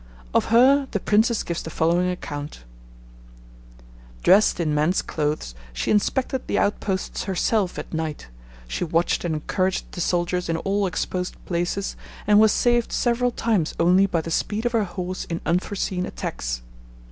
[0.33, 2.63] Of her the Princess gives the following account:
[4.23, 8.27] Dressed in man's clothes, she inspected the outposts herself at night,
[8.67, 11.95] she watched and encouraged the soldiers in all exposed places,
[12.25, 16.63] and was saved several times only by the speed of her horse in unforeseen attacks.